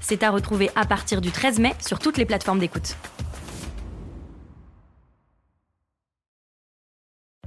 C'est 0.00 0.22
à 0.22 0.30
retrouver 0.30 0.70
à 0.76 0.84
partir 0.84 1.20
du 1.20 1.30
13 1.30 1.58
mai 1.58 1.74
sur 1.86 1.98
toutes 1.98 2.18
les 2.18 2.26
plateformes 2.26 2.58
d'écoute. 2.58 2.96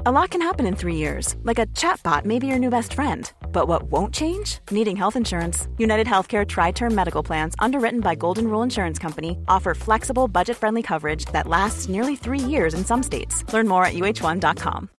A 0.06 0.12
lot 0.12 0.32
can 0.32 0.42
happen 0.42 0.66
in 0.66 0.76
three 0.76 0.98
years, 0.98 1.38
like 1.44 1.60
a 1.60 1.66
chatbot 1.68 2.26
may 2.26 2.38
be 2.38 2.46
your 2.46 2.60
new 2.60 2.70
best 2.70 2.94
friend. 2.94 3.32
But 3.54 3.70
what 3.70 3.84
won't 3.84 4.14
change? 4.14 4.60
Needing 4.70 4.98
health 4.98 5.16
insurance. 5.16 5.70
United 5.78 6.08
Healthcare 6.08 6.46
Tri 6.46 6.72
Term 6.72 6.94
Medical 6.94 7.24
Plans, 7.24 7.56
underwritten 7.60 8.02
by 8.02 8.14
Golden 8.14 8.50
Rule 8.50 8.64
Insurance 8.64 9.00
Company, 9.00 9.38
offer 9.48 9.74
flexible, 9.74 10.28
budget 10.28 10.58
friendly 10.58 10.82
coverage 10.82 11.24
that 11.32 11.48
lasts 11.48 11.88
nearly 11.88 12.18
three 12.18 12.38
years 12.38 12.74
in 12.74 12.84
some 12.84 13.02
states. 13.02 13.46
Learn 13.54 13.66
more 13.66 13.86
at 13.86 13.94
uh1.com. 13.94 14.90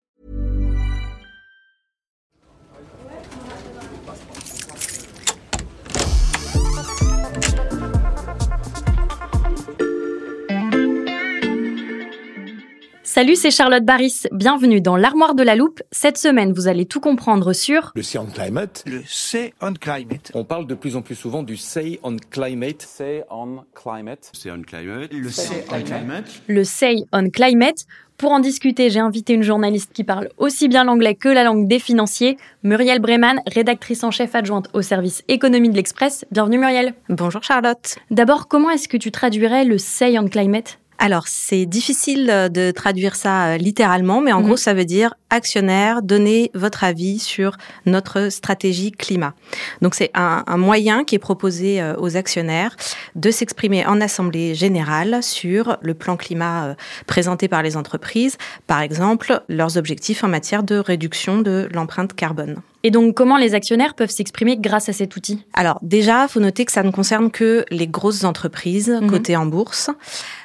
Salut, 13.15 13.37
c'est 13.37 13.49
Charlotte 13.49 13.85
Baris. 13.85 14.23
Bienvenue 14.33 14.81
dans 14.81 14.97
l'armoire 14.97 15.35
de 15.35 15.43
la 15.43 15.55
loupe. 15.55 15.81
Cette 15.89 16.17
semaine, 16.17 16.51
vous 16.51 16.67
allez 16.67 16.85
tout 16.85 16.99
comprendre 16.99 17.53
sur 17.53 17.93
Le 17.95 18.03
Say 18.03 18.19
on 18.19 18.25
Climate. 18.25 18.83
Le 18.85 19.03
Say 19.07 19.53
on 19.61 19.71
Climate. 19.71 20.33
On 20.33 20.43
parle 20.43 20.67
de 20.67 20.75
plus 20.75 20.97
en 20.97 21.01
plus 21.01 21.15
souvent 21.15 21.41
du 21.41 21.55
Say 21.55 21.97
on 22.03 22.17
Climate. 22.29 22.81
Say 22.81 23.23
on 23.29 23.63
Climate. 23.73 24.29
Say 24.33 24.51
on 24.51 24.61
Climate. 24.63 25.13
Le 25.13 25.29
Say 25.29 25.63
on 25.71 25.81
Climate. 25.81 26.41
le 26.49 26.63
Say 26.65 26.95
on 27.13 27.29
Climate. 27.29 27.85
Pour 28.17 28.33
en 28.33 28.41
discuter, 28.41 28.89
j'ai 28.89 28.99
invité 28.99 29.31
une 29.31 29.43
journaliste 29.43 29.93
qui 29.93 30.03
parle 30.03 30.27
aussi 30.37 30.67
bien 30.67 30.83
l'anglais 30.83 31.15
que 31.15 31.29
la 31.29 31.45
langue 31.45 31.69
des 31.69 31.79
financiers, 31.79 32.35
Muriel 32.63 32.99
Breman, 32.99 33.39
rédactrice 33.47 34.03
en 34.03 34.11
chef 34.11 34.35
adjointe 34.35 34.67
au 34.73 34.81
service 34.81 35.23
économie 35.29 35.69
de 35.69 35.75
l'Express. 35.75 36.25
Bienvenue 36.31 36.57
Muriel. 36.57 36.93
Bonjour 37.07 37.43
Charlotte. 37.43 37.95
D'abord, 38.11 38.49
comment 38.49 38.71
est-ce 38.71 38.89
que 38.89 38.97
tu 38.97 39.11
traduirais 39.11 39.63
le 39.63 39.77
Say 39.77 40.19
on 40.19 40.27
Climate? 40.27 40.79
Alors, 40.97 41.27
c'est 41.27 41.65
difficile 41.65 42.29
euh, 42.29 42.49
de 42.49 42.71
traduire 42.71 43.15
ça 43.15 43.47
euh, 43.47 43.57
littéralement, 43.57 44.21
mais 44.21 44.31
en 44.31 44.39
Mhm. 44.39 44.45
gros, 44.45 44.57
ça 44.57 44.73
veut 44.73 44.85
dire 44.85 45.13
actionnaire, 45.29 46.01
donnez 46.01 46.51
votre 46.53 46.83
avis 46.83 47.19
sur 47.19 47.57
notre 47.85 48.29
stratégie 48.29 48.91
climat. 48.91 49.33
Donc, 49.81 49.93
c'est 49.95 50.09
un, 50.13 50.43
un 50.47 50.57
moyen 50.57 51.03
qui 51.03 51.15
est 51.15 51.19
proposé 51.19 51.81
euh, 51.81 51.95
aux 51.97 52.15
actionnaires 52.15 52.77
de 53.15 53.29
s'exprimer 53.31 53.85
en 53.85 53.99
assemblée 53.99 54.55
générale 54.55 55.21
sur 55.21 55.77
le 55.81 55.93
plan 55.93 56.15
climat 56.15 56.75
présenté 57.07 57.47
par 57.47 57.61
les 57.61 57.75
entreprises, 57.75 58.37
par 58.67 58.81
exemple, 58.81 59.41
leurs 59.49 59.77
objectifs 59.77 60.23
en 60.23 60.29
matière 60.29 60.63
de 60.63 60.77
réduction 60.77 61.39
de 61.41 61.67
l'empreinte 61.73 62.13
carbone. 62.13 62.61
Et 62.85 62.91
donc, 62.91 63.15
comment 63.15 63.37
les 63.37 63.55
actionnaires 63.55 63.95
peuvent 63.95 64.11
s'exprimer 64.11 64.57
grâce 64.57 64.89
à 64.89 64.93
cet 64.93 65.15
outil? 65.15 65.43
Alors 65.55 65.79
déjà, 65.81 66.27
faut 66.27 66.39
noter 66.39 66.65
que 66.65 66.71
ça 66.71 66.83
ne 66.83 66.91
concerne 66.91 67.31
que 67.31 67.65
les 67.71 67.87
grosses 67.87 68.23
entreprises 68.23 68.95
Mhm. 69.01 69.09
cotées 69.09 69.35
en 69.35 69.47
bourse. 69.47 69.89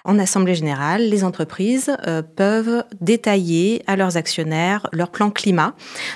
En 0.07 0.19
assemblée 0.19 0.55
générale, 0.55 1.03
les 1.07 1.23
entreprises 1.23 1.95
euh, 2.07 2.23
peuvent 2.23 2.83
détailler 3.03 3.83
à 3.87 3.95
leurs 3.97 4.17
actionnaires 4.17 4.87
leur 4.93 5.11
plan 5.11 5.31
climat, 5.31 5.75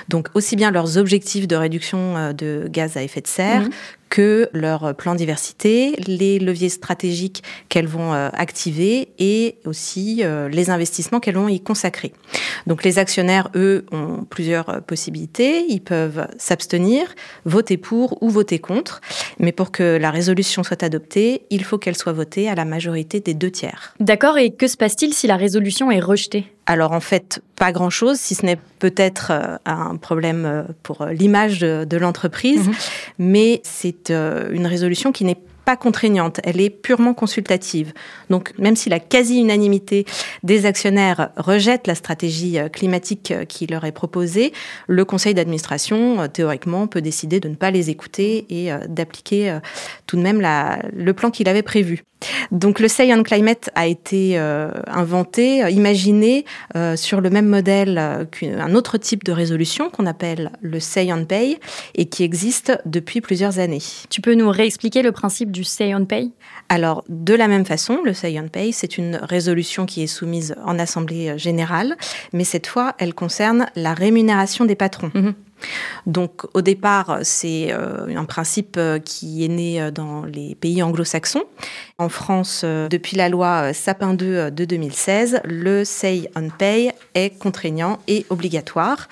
donc 0.09 0.29
aussi 0.33 0.55
bien 0.55 0.71
leurs 0.71 0.97
objectifs 0.97 1.47
de 1.47 1.55
réduction 1.55 2.17
euh, 2.17 2.33
de 2.33 2.67
gaz 2.71 2.97
à 2.97 3.03
effet 3.03 3.21
de 3.21 3.27
serre 3.27 3.61
Mhm. 3.61 3.69
Que 4.09 4.49
leur 4.53 4.95
plan 4.95 5.15
diversité, 5.15 5.95
les 6.07 6.39
leviers 6.39 6.69
stratégiques 6.69 7.43
qu'elles 7.69 7.87
vont 7.87 8.13
euh, 8.13 8.29
activer 8.33 9.09
et 9.19 9.57
aussi 9.65 10.21
euh, 10.23 10.47
les 10.49 10.69
investissements 10.69 11.19
qu'elles 11.19 11.35
vont 11.35 11.49
y 11.49 11.59
consacrer. 11.59 12.13
Donc 12.67 12.83
les 12.83 12.99
actionnaires, 12.99 13.49
eux, 13.55 13.85
ont 13.91 14.23
plusieurs 14.29 14.69
euh, 14.69 14.79
possibilités. 14.79 15.65
Ils 15.67 15.81
peuvent 15.81 16.27
s'abstenir, 16.37 17.13
voter 17.45 17.77
pour 17.77 18.21
ou 18.23 18.29
voter 18.29 18.59
contre. 18.59 19.01
Mais 19.39 19.51
pour 19.51 19.71
que 19.71 19.97
la 19.97 20.11
résolution 20.11 20.63
soit 20.63 20.83
adoptée, 20.83 21.43
il 21.49 21.63
faut 21.63 21.77
qu'elle 21.77 21.97
soit 21.97 22.13
votée 22.13 22.49
à 22.49 22.55
la 22.55 22.65
majorité 22.65 23.19
des 23.19 23.33
deux 23.33 23.51
tiers. 23.51 23.93
D'accord, 23.99 24.37
et 24.37 24.51
que 24.51 24.67
se 24.67 24.77
passe-t-il 24.77 25.13
si 25.13 25.27
la 25.27 25.37
résolution 25.37 25.91
est 25.91 25.99
rejetée? 25.99 26.54
Alors 26.67 26.93
en 26.93 26.99
fait, 26.99 27.41
pas 27.55 27.71
grand-chose, 27.71 28.17
si 28.19 28.33
ce 28.33 28.45
n'est 28.45 28.57
peut-être 28.79 29.31
euh, 29.31 29.57
un 29.65 29.97
problème 29.97 30.45
euh, 30.45 30.63
pour 30.81 31.01
euh, 31.01 31.11
l'image 31.11 31.59
de, 31.59 31.85
de 31.87 31.97
l'entreprise, 31.97 32.67
Mhm. 32.67 32.73
mais 33.19 33.61
c'est 33.63 34.09
une 34.11 34.65
résolution 34.65 35.11
qui 35.11 35.25
n'est 35.25 35.37
pas 35.65 35.75
contraignante, 35.75 36.39
elle 36.43 36.61
est 36.61 36.69
purement 36.69 37.13
consultative. 37.13 37.91
Donc 38.29 38.53
même 38.57 38.75
si 38.75 38.89
la 38.89 38.99
quasi-unanimité 38.99 40.05
des 40.43 40.65
actionnaires 40.65 41.29
rejette 41.37 41.87
la 41.87 41.95
stratégie 41.95 42.59
euh, 42.59 42.69
climatique 42.69 43.31
euh, 43.31 43.45
qui 43.45 43.67
leur 43.67 43.83
est 43.85 43.91
proposée, 43.91 44.53
le 44.87 45.05
conseil 45.05 45.33
d'administration, 45.33 46.21
euh, 46.21 46.27
théoriquement, 46.27 46.87
peut 46.87 47.01
décider 47.01 47.39
de 47.39 47.49
ne 47.49 47.55
pas 47.55 47.71
les 47.71 47.89
écouter 47.89 48.45
et 48.49 48.69
d'appliquer 48.87 49.59
tout 50.05 50.17
de 50.17 50.21
même 50.21 50.41
le 50.93 51.13
plan 51.13 51.31
qu'il 51.31 51.49
avait 51.49 51.63
prévu. 51.63 52.03
Donc 52.51 52.79
le 52.79 52.87
Say 52.87 53.13
on 53.13 53.23
Climate 53.23 53.69
a 53.75 53.87
été 53.87 54.37
inventé, 54.37 55.59
imaginé 55.69 56.45
sur 56.95 57.21
le 57.21 57.29
même 57.29 57.47
modèle 57.47 58.27
qu'un 58.31 58.75
autre 58.75 58.97
type 58.97 59.23
de 59.23 59.31
résolution 59.31 59.89
qu'on 59.89 60.05
appelle 60.05 60.51
le 60.61 60.79
Say 60.79 61.11
on 61.11 61.25
Pay 61.25 61.59
et 61.95 62.05
qui 62.05 62.23
existe 62.23 62.77
depuis 62.85 63.21
plusieurs 63.21 63.59
années. 63.59 63.81
Tu 64.09 64.21
peux 64.21 64.33
nous 64.33 64.49
réexpliquer 64.49 65.01
le 65.01 65.11
principe 65.11 65.51
du 65.55 65.63
Say 65.63 65.95
on 65.95 66.05
Pay? 66.05 66.31
Alors, 66.67 67.03
de 67.07 67.33
la 67.33 67.47
même 67.47 67.65
façon, 67.65 68.01
le 68.03 68.13
Say 68.13 68.37
on 68.39 68.49
Pay, 68.49 68.73
c'est 68.73 68.97
une 68.97 69.15
résolution 69.15 69.85
qui 69.85 70.03
est 70.03 70.07
soumise 70.07 70.53
en 70.65 70.77
Assemblée 70.77 71.29
euh, 71.29 71.37
générale, 71.37 71.95
mais 72.33 72.43
cette 72.43 72.67
fois, 72.67 72.93
elle 72.97 73.13
concerne 73.13 73.67
la 73.75 73.93
rémunération 73.93 74.65
des 74.65 74.75
patrons. 74.75 75.11
Mhm. 75.13 75.33
Donc, 76.05 76.43
au 76.53 76.61
départ, 76.61 77.19
c'est 77.23 77.71
euh, 77.71 78.15
un 78.15 78.25
principe 78.25 78.75
euh, 78.77 78.99
qui 78.99 79.43
est 79.43 79.47
né 79.47 79.81
euh, 79.81 79.91
dans 79.91 80.23
les 80.23 80.55
pays 80.55 80.83
anglo-saxons. 80.83 81.43
En 81.97 82.09
France, 82.09 82.63
depuis 82.63 83.15
la 83.15 83.29
loi 83.29 83.73
Sapin 83.73 84.13
2 84.13 84.25
euh, 84.25 84.49
de 84.49 84.65
2016, 84.65 85.41
le 85.45 85.83
Say 85.83 86.29
on 86.35 86.49
Pay 86.49 86.91
est 87.15 87.37
contraignant 87.39 87.99
et 88.07 88.25
obligatoire. 88.29 89.07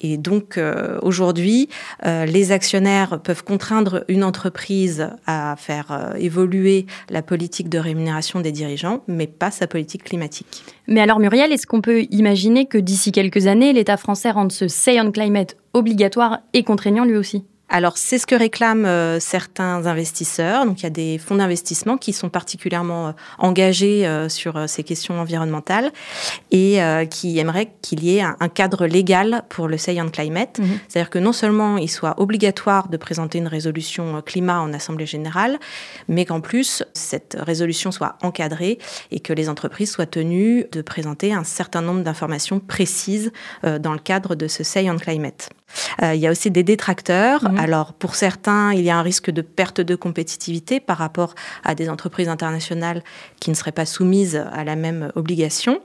Et 0.00 0.16
donc, 0.16 0.58
aujourd'hui, 1.02 1.68
les 2.04 2.50
actionnaires 2.50 3.20
peuvent 3.22 3.44
contraindre 3.44 4.04
une 4.08 4.24
entreprise 4.24 5.10
à 5.26 5.54
faire 5.56 6.14
évoluer 6.18 6.86
la 7.08 7.22
politique 7.22 7.68
de 7.68 7.78
rémunération 7.78 8.40
des 8.40 8.50
dirigeants, 8.50 9.02
mais 9.06 9.28
pas 9.28 9.52
sa 9.52 9.68
politique 9.68 10.02
climatique. 10.02 10.64
Mais 10.88 11.00
alors 11.00 11.20
Muriel, 11.20 11.52
est-ce 11.52 11.68
qu'on 11.68 11.80
peut 11.80 12.02
imaginer 12.10 12.66
que 12.66 12.78
d'ici 12.78 13.12
quelques 13.12 13.46
années, 13.46 13.72
l'État 13.72 13.96
français 13.96 14.32
rende 14.32 14.50
ce 14.50 14.66
Say 14.66 15.00
on 15.00 15.12
Climate 15.12 15.56
obligatoire 15.74 16.40
et 16.52 16.62
contraignant 16.64 17.04
lui 17.04 17.16
aussi 17.16 17.44
Alors, 17.74 17.96
c'est 17.96 18.18
ce 18.18 18.26
que 18.26 18.34
réclament 18.34 18.84
euh, 18.84 19.18
certains 19.18 19.86
investisseurs. 19.86 20.66
Donc, 20.66 20.80
il 20.80 20.82
y 20.82 20.86
a 20.86 20.90
des 20.90 21.16
fonds 21.16 21.36
d'investissement 21.36 21.96
qui 21.96 22.12
sont 22.12 22.28
particulièrement 22.28 23.08
euh, 23.08 23.12
engagés 23.38 24.06
euh, 24.06 24.28
sur 24.28 24.68
ces 24.68 24.84
questions 24.84 25.18
environnementales 25.18 25.90
et 26.50 26.80
qui 27.08 27.38
aimeraient 27.38 27.72
qu'il 27.80 28.04
y 28.04 28.16
ait 28.16 28.20
un, 28.20 28.36
un 28.40 28.48
cadre 28.48 28.86
légal 28.86 29.42
pour 29.48 29.68
le 29.68 29.78
Say 29.78 29.98
on 30.02 30.10
Climate. 30.10 30.58
Mhm. 30.58 30.78
C'est-à-dire 30.86 31.08
que 31.08 31.18
non 31.18 31.32
seulement 31.32 31.78
il 31.78 31.88
soit 31.88 32.20
obligatoire 32.20 32.88
de 32.88 32.96
présenter 32.98 33.38
une 33.38 33.46
résolution 33.46 34.20
climat 34.20 34.60
en 34.60 34.74
Assemblée 34.74 35.06
générale, 35.06 35.58
mais 36.08 36.26
qu'en 36.26 36.40
plus, 36.40 36.82
cette 36.92 37.38
résolution 37.40 37.90
soit 37.90 38.16
encadrée 38.22 38.78
et 39.10 39.20
que 39.20 39.32
les 39.32 39.48
entreprises 39.48 39.90
soient 39.90 40.06
tenues 40.06 40.66
de 40.72 40.82
présenter 40.82 41.32
un 41.32 41.44
certain 41.44 41.80
nombre 41.80 42.02
d'informations 42.02 42.60
précises 42.60 43.32
dans 43.62 43.92
le 43.92 43.98
cadre 43.98 44.34
de 44.34 44.46
ce 44.46 44.62
Say 44.62 44.90
on 44.90 44.98
Climate. 44.98 45.48
Euh, 46.02 46.14
il 46.14 46.20
y 46.20 46.26
a 46.26 46.30
aussi 46.30 46.50
des 46.50 46.62
détracteurs. 46.62 47.50
Mhm. 47.50 47.58
Alors, 47.58 47.92
pour 47.92 48.14
certains, 48.14 48.72
il 48.72 48.82
y 48.82 48.90
a 48.90 48.96
un 48.96 49.02
risque 49.02 49.30
de 49.30 49.42
perte 49.42 49.80
de 49.80 49.94
compétitivité 49.94 50.80
par 50.80 50.98
rapport 50.98 51.34
à 51.64 51.74
des 51.74 51.88
entreprises 51.88 52.28
internationales 52.28 53.02
qui 53.40 53.50
ne 53.50 53.54
seraient 53.54 53.72
pas 53.72 53.86
soumises 53.86 54.42
à 54.52 54.64
la 54.64 54.76
même 54.76 55.10
obligation. 55.14 55.80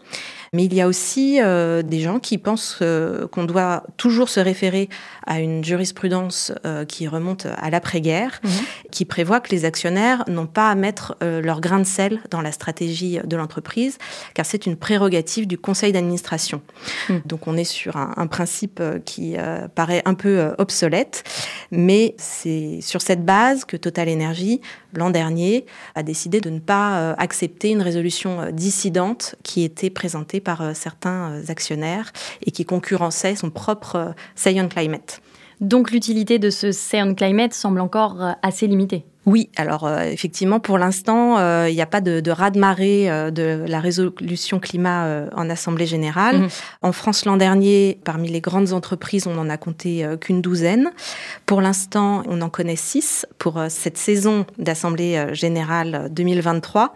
Mais 0.54 0.66
il 0.66 0.74
y 0.74 0.82
a 0.82 0.88
aussi 0.88 1.40
euh, 1.42 1.82
des 1.82 2.00
gens 2.00 2.20
qui 2.20 2.38
pensent 2.38 2.80
euh, 2.82 3.28
qu'on 3.28 3.44
doit 3.44 3.84
toujours 3.98 4.30
se 4.30 4.40
référer 4.40 4.90
à 5.26 5.40
une 5.40 5.64
jurisprudence 5.64 6.54
euh, 6.66 6.86
qui 6.86 7.08
remonte 7.08 7.48
à 7.58 7.70
l'après-guerre, 7.70 8.40
Mhm. 8.44 8.52
qui 8.92 9.06
prévoit 9.06 9.40
que 9.40 9.52
les 9.52 9.66
actionnaires 9.66 10.24
n'ont 10.28 10.48
pas 10.48 10.70
à 10.70 10.76
mettre 10.76 11.16
leur 11.22 11.62
grain 11.62 11.80
de 11.80 11.86
sel 11.86 12.22
dans 12.30 12.42
la 12.42 12.52
stratégie 12.52 13.20
de 13.24 13.36
l'entreprise, 13.36 13.98
car 14.34 14.46
c'est 14.46 14.66
une 14.66 14.76
prérogative 14.76 15.48
du 15.48 15.58
conseil 15.58 15.92
d'administration. 15.92 16.62
Mhm. 17.10 17.22
Donc 17.26 17.48
on 17.48 17.58
est 17.58 17.64
sur 17.64 17.98
un, 17.98 18.14
un 18.16 18.28
principe 18.28 18.82
qui 19.06 19.36
paraît 19.78 20.02
un 20.06 20.16
peu 20.16 20.54
obsolète, 20.58 21.24
mais 21.72 22.16
c'est 22.18 22.80
sur 22.82 23.02
cette 23.02 23.24
base 23.24 23.64
que 23.64 23.78
Total 23.78 24.10
Energy, 24.10 24.60
l'an 24.94 25.12
dernier, 25.12 25.66
a 25.94 26.02
décidé 26.02 26.42
de 26.42 26.50
ne 26.50 26.60
pas 26.60 27.12
accepter 27.14 27.70
une 27.70 27.84
résolution 27.84 28.52
dissidente 28.52 29.36
qui 29.44 29.64
était 29.64 29.92
présentée 29.92 30.40
par 30.40 30.76
certains 30.76 31.44
actionnaires 31.50 32.12
et 32.44 32.50
qui 32.50 32.66
concurrençait 32.66 33.36
son 33.36 33.52
propre 33.52 34.16
on 34.36 34.68
Climate. 34.68 35.22
Donc 35.62 35.92
l'utilité 35.92 36.40
de 36.40 36.50
ce 36.50 36.72
on 36.72 37.14
Climate 37.14 37.54
semble 37.54 37.80
encore 37.80 38.36
assez 38.42 38.66
limitée. 38.66 39.06
Oui, 39.28 39.50
alors 39.58 39.86
euh, 39.86 40.04
effectivement, 40.04 40.62
pour 40.62 40.78
l'instant, 40.78 41.38
euh, 41.38 41.68
il 41.70 41.76
n'y 41.76 41.82
a 41.82 41.86
pas 41.86 42.00
de, 42.00 42.22
de 42.22 42.32
raz-de-marée 42.32 43.12
euh, 43.12 43.30
de 43.30 43.66
la 43.68 43.82
résolution 43.82 44.58
climat 44.58 45.28
en 45.36 45.50
Assemblée 45.50 45.86
générale. 45.86 46.44
Mhm. 46.44 46.48
En 46.82 46.92
France, 46.94 47.26
l'an 47.26 47.36
dernier, 47.36 48.00
parmi 48.06 48.30
les 48.30 48.40
grandes 48.40 48.72
entreprises, 48.72 49.28
on 49.28 49.34
n'en 49.34 49.50
a 49.50 49.58
compté 49.58 50.06
qu'une 50.22 50.42
douzaine. 50.42 50.92
Pour 51.46 51.60
l'instant, 51.60 52.24
on 52.28 52.42
en 52.42 52.50
connaît 52.50 52.78
six 52.78 53.26
pour 53.38 53.62
cette 53.68 53.98
saison 53.98 54.46
d'Assemblée 54.58 55.28
générale 55.34 56.08
2023. 56.12 56.96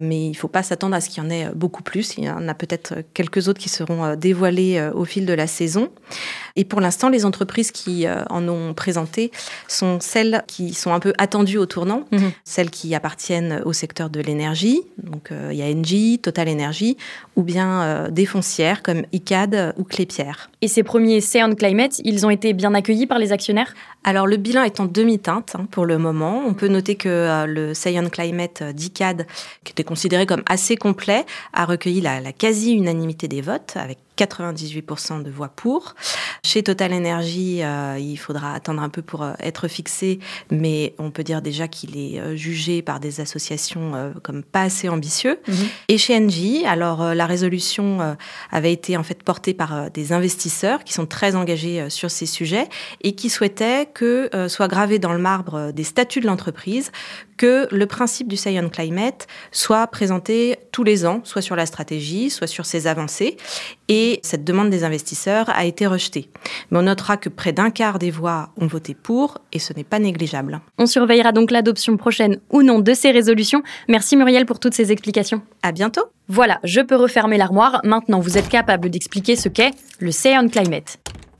Mais 0.00 0.26
il 0.26 0.30
ne 0.30 0.36
faut 0.36 0.48
pas 0.48 0.62
s'attendre 0.62 0.94
à 0.96 1.00
ce 1.00 1.08
qu'il 1.08 1.22
y 1.22 1.26
en 1.26 1.30
ait 1.30 1.48
beaucoup 1.54 1.82
plus. 1.82 2.18
Il 2.18 2.24
y 2.24 2.30
en 2.30 2.48
a 2.48 2.54
peut-être 2.54 2.96
quelques 3.14 3.48
autres 3.48 3.60
qui 3.60 3.70
seront 3.70 4.14
dévoilées 4.16 4.90
au 4.94 5.04
fil 5.04 5.24
de 5.24 5.32
la 5.32 5.46
saison. 5.46 5.90
Et 6.56 6.64
pour 6.64 6.80
l'instant, 6.80 7.08
les 7.08 7.24
entreprises 7.24 7.70
qui 7.70 8.06
en 8.28 8.48
ont 8.48 8.74
présenté 8.74 9.30
sont 9.68 10.00
celles 10.00 10.42
qui 10.46 10.74
sont 10.74 10.92
un 10.92 11.00
peu 11.00 11.14
attendues 11.18 11.61
au 11.62 11.66
tournant, 11.66 12.04
mhm. 12.12 12.32
celles 12.44 12.70
qui 12.70 12.94
appartiennent 12.94 13.62
au 13.64 13.72
secteur 13.72 14.10
de 14.10 14.20
l'énergie, 14.20 14.80
donc 15.02 15.32
euh, 15.32 15.50
il 15.52 15.58
y 15.58 15.62
a 15.62 15.66
Engie, 15.66 16.18
Total 16.18 16.48
Energy, 16.48 16.96
ou 17.36 17.42
bien 17.42 17.82
euh, 17.82 18.10
des 18.10 18.26
foncières 18.26 18.82
comme 18.82 19.02
ICAD 19.12 19.74
ou 19.78 19.84
Clépierre. 19.84 20.50
Et 20.60 20.68
ces 20.68 20.82
premiers 20.82 21.20
on 21.36 21.54
Climate, 21.54 22.00
ils 22.04 22.26
ont 22.26 22.30
été 22.30 22.52
bien 22.52 22.74
accueillis 22.74 23.06
par 23.06 23.18
les 23.18 23.32
actionnaires? 23.32 23.74
Alors 24.04 24.26
le 24.26 24.36
bilan 24.36 24.64
est 24.64 24.80
en 24.80 24.86
demi-teinte 24.86 25.54
hein, 25.56 25.66
pour 25.70 25.86
le 25.86 25.98
moment. 25.98 26.42
On 26.46 26.54
peut 26.54 26.68
noter 26.68 26.96
que 26.96 27.08
euh, 27.08 27.46
le 27.46 27.72
on 27.98 28.08
Climate 28.08 28.62
d'ICAD, 28.62 29.26
qui 29.64 29.72
était 29.72 29.84
considéré 29.84 30.26
comme 30.26 30.42
assez 30.46 30.76
complet, 30.76 31.24
a 31.52 31.64
recueilli 31.64 32.00
la, 32.00 32.20
la 32.20 32.32
quasi-unanimité 32.32 33.28
des 33.28 33.40
votes 33.40 33.74
avec 33.76 33.98
98% 34.18 35.22
de 35.22 35.30
voix 35.30 35.48
pour. 35.48 35.94
Chez 36.44 36.62
Total 36.62 36.92
Energy, 36.92 37.62
euh, 37.62 37.96
il 37.98 38.16
faudra 38.16 38.52
attendre 38.54 38.82
un 38.82 38.88
peu 38.88 39.02
pour 39.02 39.22
euh, 39.22 39.32
être 39.40 39.68
fixé, 39.68 40.18
mais 40.50 40.94
on 40.98 41.10
peut 41.10 41.22
dire 41.22 41.40
déjà 41.40 41.68
qu'il 41.68 41.96
est 41.96 42.20
euh, 42.20 42.36
jugé 42.36 42.82
par 42.82 43.00
des 43.00 43.20
associations 43.20 44.12
comme 44.22 44.42
pas 44.42 44.62
assez 44.62 44.88
ambitieux. 44.88 45.38
Mhm. 45.46 45.54
Et 45.88 45.98
chez 45.98 46.16
Engie, 46.16 46.64
alors 46.66 47.14
la 47.14 47.26
résolution 47.26 48.16
avait 48.50 48.72
été 48.72 48.96
en 48.96 49.02
fait 49.02 49.22
portée 49.22 49.54
par 49.54 49.90
des 49.90 50.12
investisseurs 50.12 50.84
qui 50.84 50.92
sont 50.92 51.06
très 51.06 51.34
engagés 51.34 51.88
sur 51.90 52.10
ces 52.10 52.26
sujets 52.26 52.68
et 53.02 53.14
qui 53.14 53.30
souhaitaient 53.30 53.88
que 53.92 54.30
soit 54.48 54.68
gravé 54.68 54.98
dans 54.98 55.12
le 55.12 55.18
marbre 55.18 55.72
des 55.72 55.84
statuts 55.84 56.20
de 56.20 56.26
l'entreprise 56.26 56.90
que 57.42 57.66
le 57.72 57.86
principe 57.86 58.28
du 58.28 58.36
Say 58.36 58.56
Climate 58.70 59.26
soit 59.50 59.88
présenté 59.88 60.58
tous 60.70 60.84
les 60.84 61.04
ans, 61.04 61.22
soit 61.24 61.42
sur 61.42 61.56
la 61.56 61.66
stratégie, 61.66 62.30
soit 62.30 62.46
sur 62.46 62.66
ses 62.66 62.86
avancées. 62.86 63.36
Et 63.88 64.20
cette 64.22 64.44
demande 64.44 64.70
des 64.70 64.84
investisseurs 64.84 65.50
a 65.50 65.64
été 65.64 65.88
rejetée. 65.88 66.28
Mais 66.70 66.78
on 66.78 66.82
notera 66.82 67.16
que 67.16 67.28
près 67.28 67.52
d'un 67.52 67.70
quart 67.70 67.98
des 67.98 68.12
voix 68.12 68.50
ont 68.60 68.68
voté 68.68 68.94
pour, 68.94 69.38
et 69.52 69.58
ce 69.58 69.72
n'est 69.72 69.82
pas 69.82 69.98
négligeable. 69.98 70.60
On 70.78 70.86
surveillera 70.86 71.32
donc 71.32 71.50
l'adoption 71.50 71.96
prochaine 71.96 72.38
ou 72.50 72.62
non 72.62 72.78
de 72.78 72.94
ces 72.94 73.10
résolutions. 73.10 73.64
Merci 73.88 74.16
Muriel 74.16 74.46
pour 74.46 74.60
toutes 74.60 74.74
ces 74.74 74.92
explications. 74.92 75.42
À 75.64 75.72
bientôt. 75.72 76.04
Voilà, 76.28 76.60
je 76.62 76.80
peux 76.80 76.94
refermer 76.94 77.38
l'armoire. 77.38 77.80
Maintenant, 77.82 78.20
vous 78.20 78.38
êtes 78.38 78.48
capable 78.48 78.88
d'expliquer 78.88 79.34
ce 79.34 79.48
qu'est 79.48 79.72
le 79.98 80.12
Say 80.12 80.36
Climate. 80.52 81.01